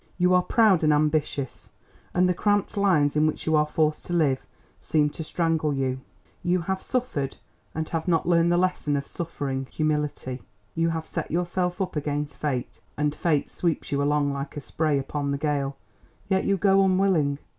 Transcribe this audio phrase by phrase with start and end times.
[0.17, 1.69] You are proud and ambitious,
[2.11, 4.43] and the cramped lines in which you are forced to live
[4.81, 5.99] seem to strangle you.
[6.41, 7.37] You have suffered,
[7.75, 10.41] and have not learned the lesson of suffering—humility.
[10.73, 15.29] You have set yourself up against Fate, and Fate sweeps you along like spray upon
[15.29, 15.77] the gale,
[16.29, 17.37] yet you go unwilling.